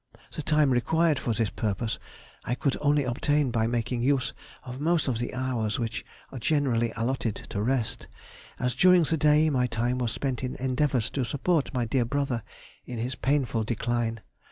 [0.31, 1.99] The time required for this purpose
[2.43, 6.91] I could only obtain by making use of most of the hours which are generally
[6.97, 8.07] allotted to rest,
[8.57, 12.41] as during the day my time was spent in endeavours to support my dear brother
[12.83, 14.21] in his painful decline.